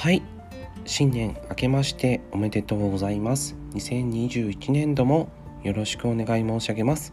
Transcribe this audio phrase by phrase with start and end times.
[0.00, 0.22] はい。
[0.86, 3.54] 新年明けましておめでとうございます。
[3.74, 5.28] 2021年度も
[5.62, 7.12] よろしくお願い申し上げます、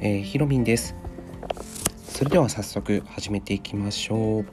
[0.00, 0.94] えー、ひろみんです。
[2.06, 4.46] それでは早速始めていきましょう。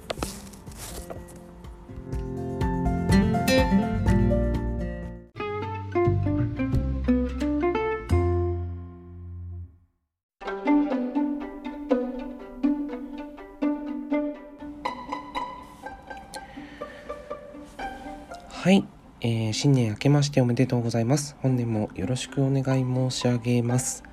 [18.67, 18.85] はい、
[19.21, 21.38] えー、新年明けましておめでとうございます。
[21.41, 24.03] 本年もよろしくお願い申し上げます。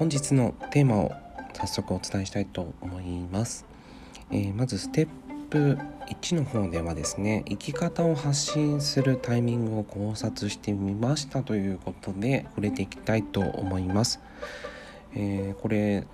[0.00, 1.12] 本日のテーマを
[1.52, 3.64] 早速お伝えしたいと思います。
[4.32, 5.08] えー、まずステッ
[5.48, 14.18] プ1の方ではですね、生き方を発信するタイミングを考察してみましたということで触れていきたいと思います。
[15.14, 16.04] えー、これ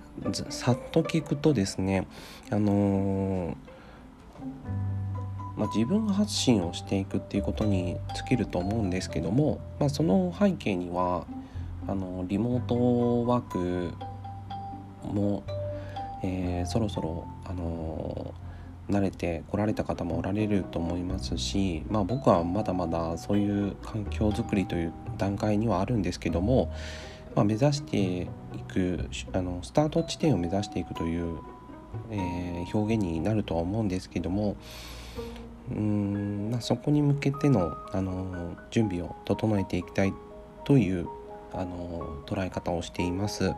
[0.51, 2.05] さっと聞くとですね、
[2.51, 3.55] あのー
[5.59, 11.27] まあ、自分発信をしていくっていうことに尽きると思うんですけども、まあ、その背景には
[11.85, 13.93] あのリモートワーク
[15.03, 15.43] も、
[16.23, 18.33] えー、そろそろ、あの
[18.89, 26.71] 慣れてこられた方もおられると思いますし、まあ、僕はまだまだそういう環境づくりという段階にはあるんですけども、
[27.35, 28.27] まあ、目指してい
[28.67, 31.37] くあのスタート地点を目指していくという、
[32.11, 34.55] えー、表現になるとは思うんですけども
[35.71, 40.13] うん、まあ、そこに向けての、あの準備を整えていきたい
[40.65, 41.07] という、
[41.51, 43.53] あの捉え方をしています。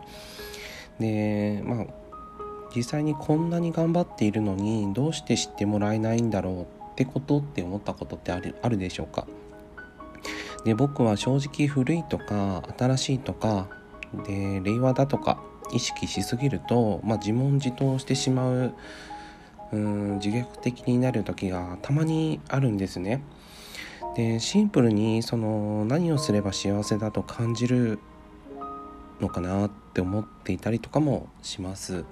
[1.00, 1.86] でまあ
[2.74, 9.28] 実際にこんなに頑張っているのにどうして知ってもらえないんだろうってことって思ったことってあるあるでしょうか？
[10.64, 13.68] で僕は正直古いとか新しいとか
[14.26, 18.74] で令和だとか意識しすぎると、まあ、自問自答してしまう
[19.72, 23.24] うん自虐的になる時がたまにあるんですね。
[24.16, 28.00] でシンプルにその何をすれば幸せだと感じる
[29.22, 32.04] のかなって思っていたりとかもします。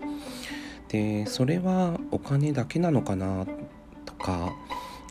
[0.87, 3.45] でそれはお金だけなのかな
[4.05, 4.53] とか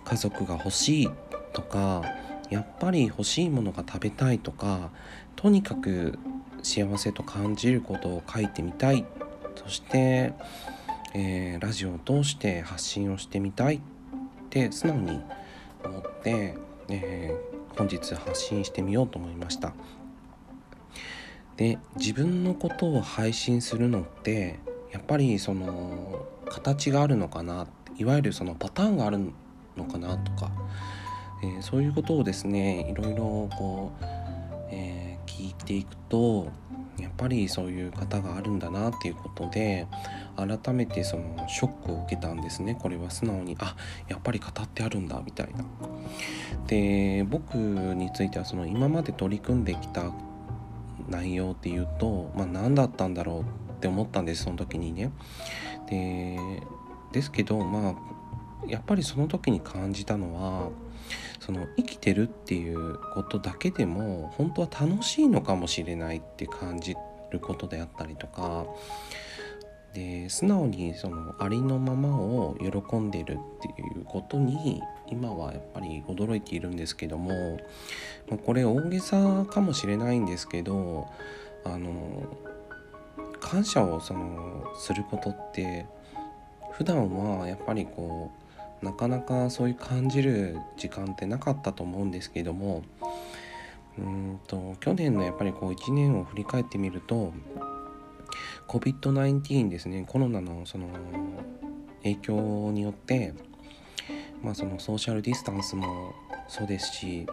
[0.04, 1.10] 家族が欲しい
[1.52, 2.02] とか
[2.50, 4.90] やっぱり欲しいものが食べたいとか
[5.36, 6.18] とにかく
[6.62, 9.04] 幸せと感じることを書いてみたい
[9.54, 10.32] そして
[11.20, 13.80] えー、ラジオを通して発信をしてみたいっ
[14.50, 15.20] て素直に
[15.84, 16.54] 思って、
[16.88, 19.74] えー、本日発信してみようと思いました。
[21.56, 24.60] で自分のことを配信するのって
[24.92, 29.18] やっぱりその形があるのかないわゆるそのパターンがある
[29.76, 30.52] のかなとか、
[31.42, 34.04] えー、そういうことをですねいろいろこう、
[34.70, 36.52] えー、聞いていくと
[36.96, 39.88] やっぱりそういう方があるんだなっていうことで
[40.46, 43.74] 改めてそのショックを受けたんですねこれは素直にあ
[44.08, 45.64] やっぱり語ってあるんだみたいな。
[46.66, 50.12] で僕についてはその今まで取り組んできた
[51.08, 55.10] 内容っていうと、まあ、何だったんだろうって思ったんですその時にね。
[55.88, 56.38] で
[57.12, 57.94] ですけどまあ
[58.66, 60.70] やっぱりその時に感じたのは
[61.40, 66.94] その生きてるっていうことだけでも本当は楽しいのかもしれないって感じ
[67.30, 68.66] ることであったりとか
[69.94, 77.58] で素直にそのありのままを喜んでるっていうことに今はやっぱり驚いているんですけども、
[78.28, 81.08] ま、これ大げさかもしれないんですけど
[81.64, 82.24] あの
[83.40, 85.86] 感謝をそのすることって
[86.72, 88.30] 普段はやっぱりこ
[88.82, 92.84] うなかなかそういう感じる時間ってなかったと思うんですけども
[93.98, 97.32] うんと去年のやっぱりこう1年を振り返ってみると
[98.66, 100.88] COVID-19 ですねコロナのその
[102.02, 103.34] 影響によって
[104.42, 106.14] まあそのソーシャルディスタンスも
[106.48, 107.26] そうですし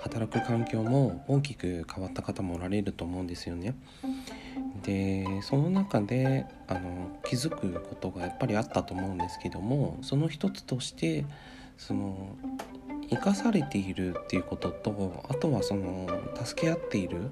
[0.00, 3.74] 働く環境も大きく変わった方もおられると思うんですよね。
[4.82, 11.24] でその中であの気づくことがやっぱりあったと思うんですけどもその一つとして
[11.76, 12.36] その
[13.10, 16.08] 生かされているっていうこととあとはその
[16.44, 17.30] 助け合っている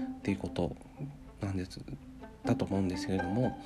[0.00, 0.74] っていうこと
[1.42, 1.80] なんです
[2.44, 3.58] だと思うんですけれども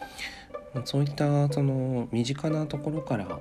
[0.84, 3.38] そういったその身近なところから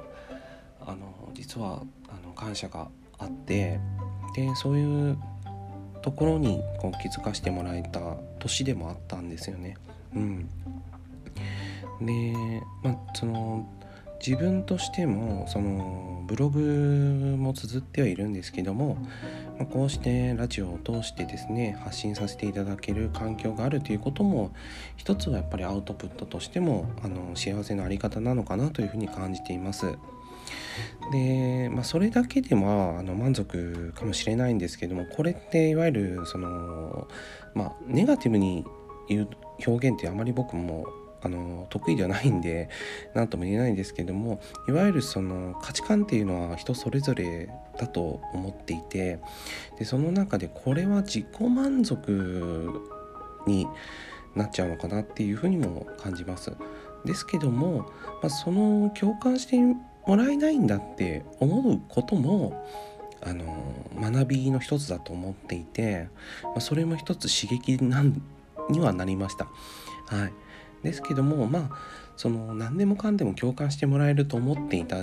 [0.85, 2.87] あの実はあの感謝が
[3.17, 3.79] あって
[4.35, 5.17] でそういう
[6.01, 7.99] ところにこう気づかせてもらえた
[8.39, 9.75] 年でもあったんですよね。
[10.15, 10.49] うん、
[12.01, 12.33] で
[12.83, 13.67] まあその
[14.25, 18.97] 自分としてもそのブログも綴ってはいるんですけども、
[19.71, 24.51] こうしてラジオを通してですね発信させていただける環境があるということも
[24.97, 29.95] 一つはやっぱりアウトプットとしてもあの幸せなあり方なのかなというふうに感じています。
[31.11, 37.07] で、まあ、それだけではあの満足かもしれないんですけどもこれっていわゆるその、
[37.53, 38.65] まあ、ネガティブに
[39.07, 39.29] 言う
[39.65, 40.85] 表現ってあまり僕も
[41.21, 42.69] あの得意ではないんで
[43.13, 49.19] 何とも言えないんですけどもいわゆるその価値観っていうのは人それぞれだと思っていて
[49.79, 52.81] でその中でこれは自己満足
[53.47, 53.67] に
[54.35, 56.53] なっちゃうのかなっていうふうにも感じます。
[57.05, 57.89] ですけども、
[58.21, 62.67] まあ、その共感してもらえないんだって思うことも
[63.21, 63.45] あの
[63.99, 66.07] 学びの一つだと思っていて、
[66.43, 68.21] まあ、それも一つ刺激なん
[68.69, 69.45] にはなりました。
[70.07, 70.33] はい、
[70.83, 71.77] ですけどもまあ
[72.15, 74.97] その何でもかんでも共感してもらえると思っていた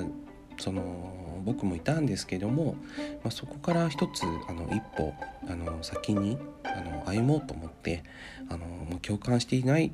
[0.58, 2.76] その僕もいたんですけども、
[3.22, 5.12] まあ、そこから一つあの一歩
[5.48, 8.02] あの先にあの歩もうと思って
[8.48, 9.92] あの共感していない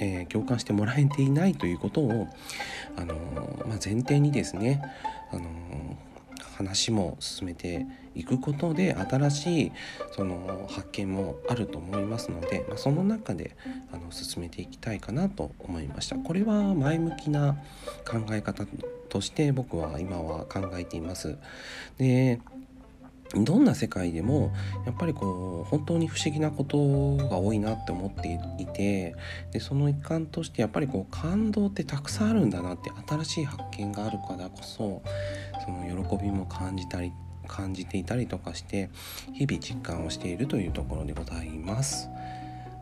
[0.00, 2.28] えー、共感してもらえていないということを、
[2.96, 3.14] あの
[3.66, 4.82] まあ、前提にですね、
[5.32, 5.48] あの
[6.56, 9.72] 話も進めていくことで新しい
[10.12, 13.56] その発見もあると思いますので、まあ、その中で
[13.92, 16.16] あの進めていきたいかなと思いました。
[16.16, 17.56] これは前向きな
[18.06, 18.66] 考え方
[19.08, 21.38] として僕は今は考えています。
[21.96, 22.40] で
[23.34, 24.54] どんな世界でも
[24.86, 29.14] やっぱりこう本当に不思議なことが多いなって思っていて
[29.52, 35.02] でその一環としてやっぱりこう感動ってたくさんあるんだなって新しい発見があるからこそ
[35.68, 37.12] その喜びも感じたり
[37.46, 38.90] 感じていたりとかして
[39.34, 42.08] 日々実感をしているというところでございます。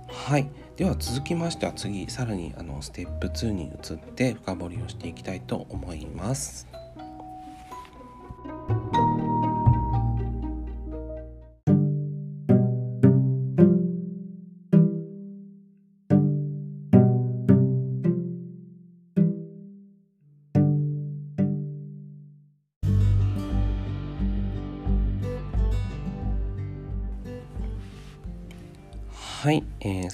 [0.08, 6.68] はいでは続きましては次さらにあのステップ2に移って深掘りをしていきたいと思います。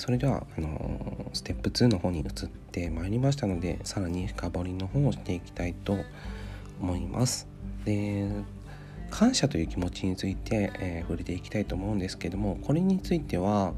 [0.02, 5.96] それではあの、ステップ2の方に移ってまいりましたのでさらに深掘りの方をしていきたいと
[6.80, 7.46] 思います。
[7.84, 8.28] で
[9.10, 13.74] 感謝という気持ちについて、えー、触れていきたいと思うんですけどもこれについては、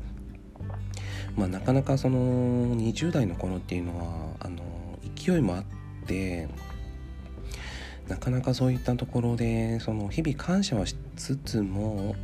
[1.37, 4.63] まあ、なかなかその20代の頃っていうのはあの
[5.15, 5.65] 勢いもあっ
[6.07, 6.49] て
[8.09, 12.15] なかなかそういったところでその日々感謝はしつつも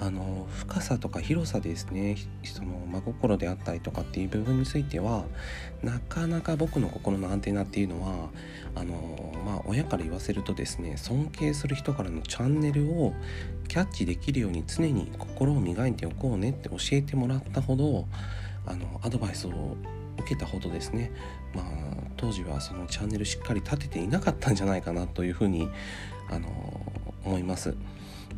[0.00, 5.24] あの深さとか広さですねその真心であったりとかっていう部分については
[5.82, 8.30] なかなか僕の心のアンテナっていうのは
[8.76, 13.12] あのまあ親から言わせるとですね尊敬する人からのチャンネルを
[13.66, 18.06] キャッチできるように常に心を磨いておこうねって教えてもらったほど
[18.66, 19.76] あのアドバイスを
[20.18, 21.12] 受けたほどですね
[21.54, 21.64] まあ
[22.16, 25.68] 当時はそのチャンネルしっかり立てていなかったんじゃないかなというふうに
[26.30, 26.92] あの
[27.24, 27.74] 思います。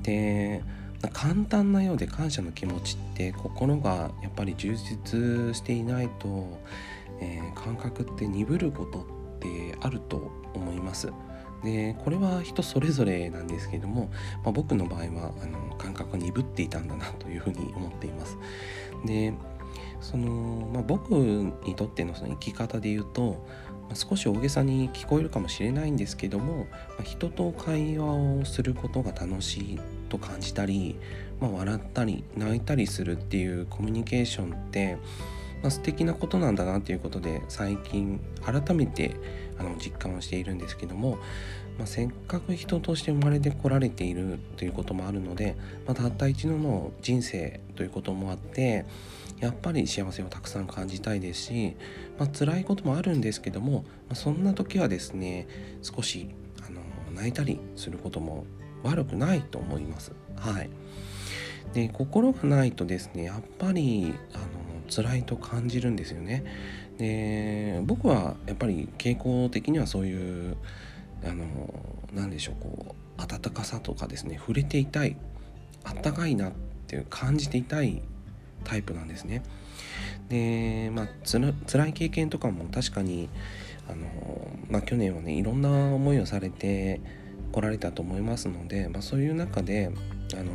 [0.03, 0.63] で
[1.09, 6.61] 簡単なようで感謝の気持ちって心がやっぱり充実していないと、
[7.21, 9.03] えー、感覚って鈍ることっ
[9.39, 11.13] てあると思います。
[11.65, 14.11] でこれは人それぞれなんですけれども、
[14.43, 18.39] まあ、僕の場合はあの感覚鈍っていたんだなというふうに思っています。
[19.05, 19.35] で
[20.01, 23.47] その、まあ、僕にとってのその生き方で言うと、
[23.91, 30.97] ま、少し大げさに聞こえるかもしれないんですけども、ま、人と会話をすることが楽しいと感じたり、
[31.41, 34.97] まあ、笑ったり泣いたりするっていうコミュニケーションって、
[35.63, 39.17] まあ、素敵なことなんだなということで最近改めて
[39.59, 41.19] あの実感をしているんですけども、
[41.79, 48.85] まあ、せっかく人として生まれてこられているということもあるので、まあ、たった一度の人生ということもあって
[49.41, 51.77] やっぱり幸せをたくさん感じたいですし、
[52.19, 55.49] まあ辛いこともあるんですけども、まあ、そんな時はですね
[55.83, 56.29] 少し
[56.67, 56.81] あの
[57.15, 58.45] 泣いたりすることも
[58.83, 60.13] 悪くないと思います。
[60.37, 60.71] はい、
[61.73, 64.45] で心がないとですねやっぱりあの
[64.91, 66.45] 辛いと感じるんですよね。
[66.99, 70.57] で僕はやっぱり傾向的にはそういう
[71.25, 71.47] あの
[72.13, 75.17] 何でしょうこう温かさとかですね触れていたい
[75.85, 76.53] あったかいなっ
[76.87, 78.03] ていう感じていたい
[78.65, 79.43] タイプなんですね。
[80.29, 81.39] でまあつ
[81.77, 83.29] らい経験とかも確かに
[83.89, 84.07] あの、
[84.69, 87.01] まあ、去年はねいろんな思いをされて
[87.53, 89.91] 来られたと思いますので、まあ、そういう中で、
[90.35, 90.53] あの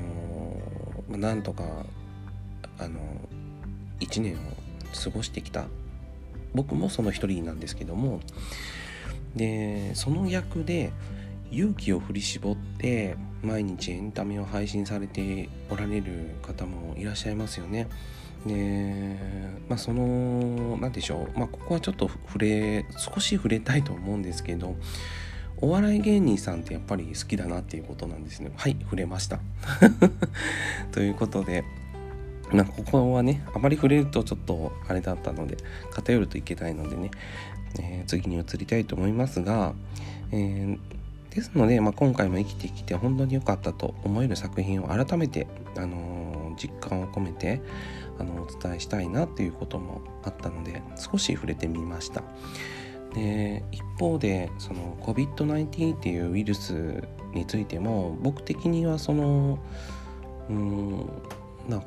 [1.09, 1.85] まあ、なんとか、
[2.77, 2.99] あの
[3.99, 4.37] 1年を
[5.03, 5.65] 過ごしてきた
[6.53, 8.19] 僕もその一人なんですけども
[9.35, 10.91] でその役で
[11.51, 17.87] 勇気を振り絞って毎日エンタメを配信されておられる方もいらっしゃいますよね。
[18.45, 19.17] で
[19.67, 21.39] まあその何でしょう。
[21.39, 24.75] まあここはちょっと触れ少し触れたいと思うんですけど
[25.57, 28.51] お笑い芸人さんってやっぱり好きだなっていうことなんですね。
[28.55, 29.39] はい触れました。
[30.91, 31.63] ということで
[32.51, 35.57] まあ、ここはねあまり触れるとちょっとあれだったので
[35.91, 37.11] 偏るといけないのでね、
[37.79, 39.73] えー、次に移りたいと思いますが、
[40.31, 47.61] えー、ですので、まあ、今回も生きてきて本当に良かったと思える作品を改めて、あのー、実感を込めて
[48.17, 52.23] あのお伝えしたいなっていうこともあったので少し触れてみました。
[53.13, 57.03] で一方でその COVID-19 っていうウイルス
[57.33, 59.59] についても僕的にはその
[60.49, 61.09] うん
[61.69, 61.81] な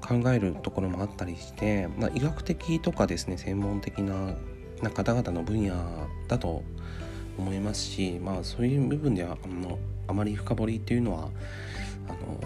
[0.00, 4.34] 考えるところもあったりして、まあ、医学的とかですね専門的な
[4.82, 5.74] な方々の分野
[6.28, 6.62] だと
[7.38, 9.78] 思いますし、まあ、そういう部分ではあの
[10.08, 11.28] あまり深掘りっていうのは
[12.08, 12.40] あの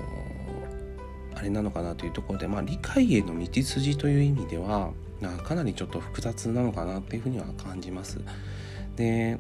[1.35, 4.93] あれなのかなというところで、まあ、理解への道筋という意味では
[5.45, 8.21] かなりちょっと複雑なのかなっていうふうには感じます。
[8.97, 9.39] で、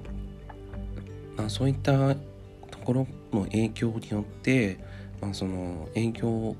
[1.36, 4.78] まあ、そういったところの影響によって、
[5.20, 6.56] まあ、その影響を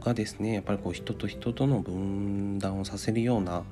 [0.00, 3.62] がですねやっぱりこう人と人との分断をさせるような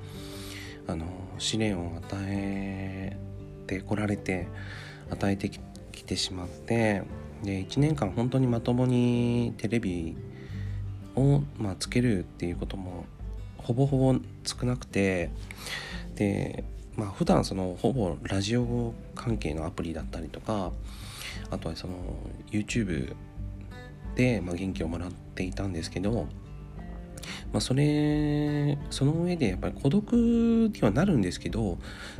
[0.86, 1.06] あの
[1.38, 3.16] 試練を与え
[3.66, 4.48] てこられて
[5.10, 7.02] 与えてきてしまって
[7.42, 10.16] で1年間本当にまともにテレビ
[11.14, 13.04] を、まあ、つけるっていうことも
[13.58, 15.30] ほぼほぼ少なくて
[16.14, 16.64] で
[16.96, 20.72] まあ普段そのほぼラジオ関係のアプリだったりとか
[21.50, 21.94] あとはその
[22.50, 23.14] YouTube、
[24.44, 26.26] まあ、元気をもらっていたんですけど、
[27.52, 31.78] まあ、それその上でやっぱり孤独にはなるんですけど、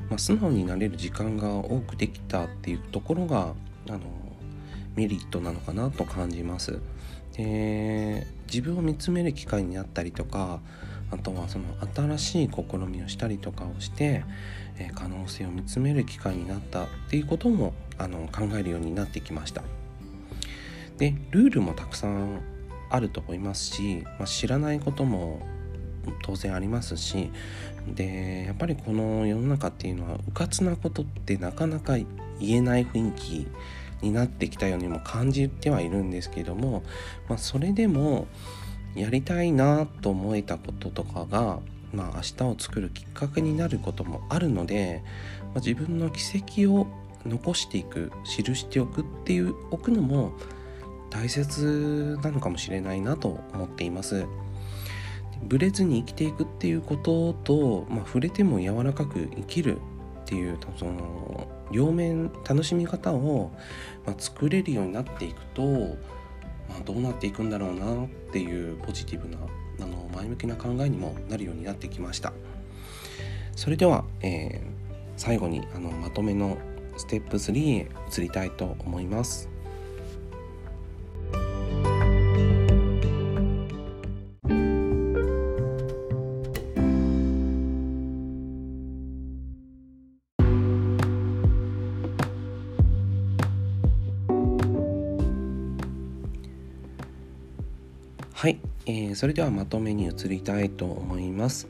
[0.09, 3.55] まあ、素直になれる時間が多くできたっていうところが
[3.89, 4.01] あの
[4.95, 6.81] メリットなのかなと感じます。
[7.37, 10.61] で自分を見つめる機会になったりとか
[11.11, 14.25] あとはその新しい試みをしたりとかをして、
[14.79, 19.63] え可能性を見つめる機会になったっていうこともあの考えるようになってきました。
[20.99, 22.41] でルールもたくさん
[22.91, 25.41] あると思いますし、まあ、知らないことも
[26.23, 27.31] 当然ありますし
[27.87, 32.09] でやっぱりこの世の中っていうのはうかつなことってなかなか言
[32.41, 33.47] えない雰囲気
[34.03, 36.83] になってきたようにも感じてはいるんですけども、
[37.29, 38.27] まあ、それでも
[38.95, 41.61] やりたいなと思えたこととかが、
[41.93, 45.03] まあ、明日を作るきっかけになることもあるので、
[45.43, 46.21] まあ、自分の軌
[46.65, 46.87] 跡を
[47.27, 50.33] 残していく記しておくっていうおくのも
[51.11, 54.27] 大切なのかもしれないなと思っています。
[55.43, 59.81] ブレずに生きていくっていうことと、まあ、触れても柔らかく生きるっ
[60.27, 63.53] ていうその両面楽しみ方を、
[64.05, 65.63] まあ、作れるようになっていくと、
[66.69, 69.39] まあ、どうなっていくんだろうなっていうポジティブな
[69.81, 72.33] あの前向きな考えにもなるようになってきました
[73.55, 74.63] それでは、えー、
[75.17, 76.59] 最後にあのまとめの
[76.97, 79.49] ステップ3へ移りたいと思います
[99.19, 101.67] それではまとめに移りたいと思います、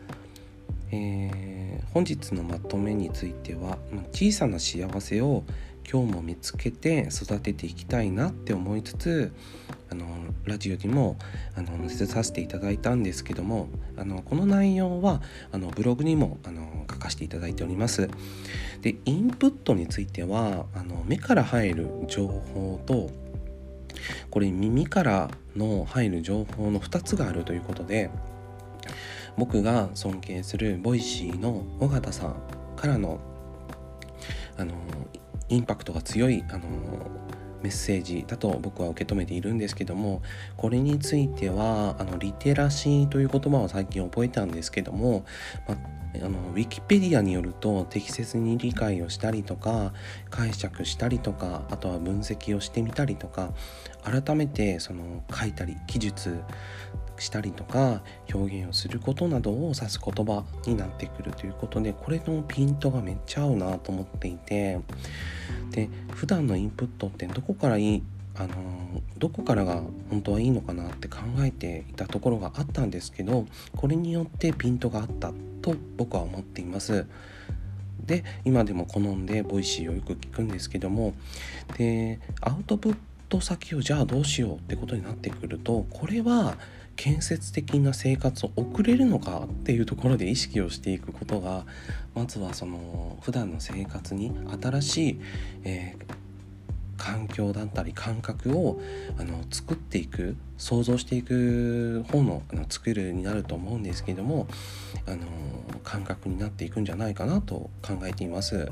[0.93, 3.79] えー、本日のまとめについては
[4.13, 5.45] 小さな幸せを
[5.91, 9.33] 今日も見つけて育てていきたいなって思いつつ
[9.89, 10.05] あの
[10.45, 11.17] ラジオにも
[11.57, 18.11] あの載せさせていただいたんですけどもあのこの内容はあのブログにもあの書かせていただいております。
[18.83, 23.11] でインプットについてはあの目から入る情報と
[24.31, 28.11] これ耳からの入る情報の2つがあるということで
[29.37, 32.37] 僕が尊敬する Voicy の緒方さん
[32.77, 33.21] からの
[34.57, 34.75] あの
[35.49, 36.61] インパクトが強いあの
[37.63, 40.23] メッセージだと僕は受け止めているんですけども
[40.57, 45.25] これについてはあのリテラシーという言葉を最近覚えたんですけども、
[45.67, 45.99] まあ
[46.29, 49.93] のウィキペディアによると適切に理解をしたりとか
[50.31, 53.53] 解釈したりとかあとは分析をしてみたりとか
[54.03, 56.41] 改めてその書いたり記述
[57.21, 64.79] したりとか表現をすることなどを指す言葉になってくるということでこれのピントがめっちゃ合うなと思っていて
[65.71, 68.03] で普段のインプットってどこからいい
[68.37, 68.55] あの
[69.19, 73.47] どこからが本当はいいのかなって考えていたところがあったんですけど
[73.77, 77.07] これによってピントがあったと僕は思っています。
[78.05, 81.15] で今でも好んで Voicy をよく聞くんですけども
[81.77, 82.97] でアウトプッ
[83.29, 86.57] ト先をじゃあどうしようってことになってくるとこれは
[86.99, 91.65] 建設的な生活を送れるのかっていうところで意識をしていくことが
[92.13, 95.21] まずはその普段の生活に新しい、
[95.63, 96.15] えー、
[96.99, 98.81] 環境だったり感覚を
[99.19, 104.49] あの作っていく創造していく方のあの作るになると思うんですけども
[105.07, 105.27] あの
[105.85, 108.71] 感覚になっていくんじゃないかなと考えています。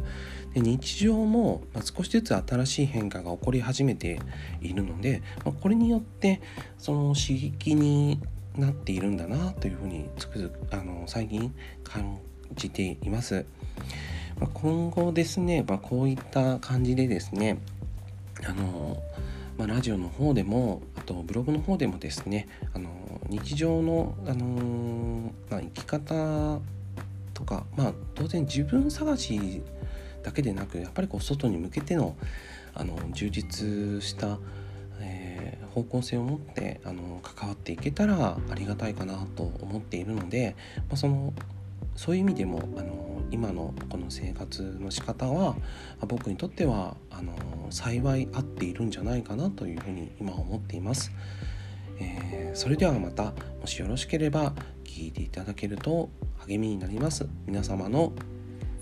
[0.52, 4.20] で日常も、ま少しずつ新しい変化が起こり始めて
[4.60, 6.40] いるので、まこれによって
[6.78, 8.20] その刺激に
[8.56, 11.54] なっているんだなというふうにつくづくあの最近
[11.84, 12.18] 感
[12.54, 13.46] じています。
[14.40, 17.58] ま今後ですね、まこういった感じでですね
[18.44, 19.02] あの、
[19.56, 22.90] まあ、ラジオの方でもあとブログの方でもですねあの
[23.28, 26.60] 日常の、あのまあ、生き方
[27.34, 29.62] とか、まあ、当然自分探し
[30.22, 32.16] だけでなくやっぱりこう外に向けての
[32.78, 34.38] あの充実した、
[35.00, 40.54] えー、方向性を持ってあの関わっていけたらありがたいかなと思っているので、
[40.90, 41.32] まあ、その
[41.94, 45.56] そういう意味でもあの今のこの生活の仕方は
[46.06, 47.34] 僕にとってはあの
[47.70, 51.12] 幸い合っているんじゃないかなというふうに今思っています。
[51.98, 54.54] えー、それではまたもしよろしければ
[54.84, 56.10] 聞いていただけると
[56.46, 58.12] 励みになります皆様の、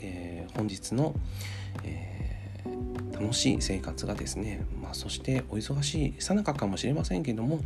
[0.01, 1.15] えー、本日の、
[1.85, 2.15] えー
[3.15, 7.61] 楽しい生活がですね、そしてお忙しいさなかかもしれませんけども、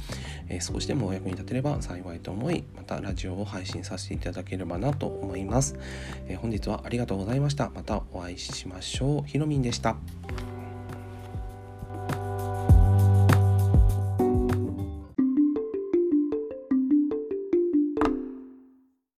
[0.49, 5.77] えー、少しでもお役に立てれば幸いと思いまたラジオを配信させていただければなと思います、
[6.27, 7.71] えー、本日はありがとうございました。
[7.71, 9.29] またお会いしましょう。
[9.29, 9.97] ひろみんでした。